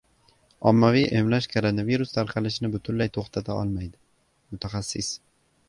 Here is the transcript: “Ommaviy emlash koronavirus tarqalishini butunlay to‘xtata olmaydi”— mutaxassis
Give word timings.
“Ommaviy 0.69 1.05
emlash 1.19 1.47
koronavirus 1.55 2.15
tarqalishini 2.17 2.73
butunlay 2.77 3.13
to‘xtata 3.19 3.61
olmaydi”— 3.63 3.97
mutaxassis 4.55 5.15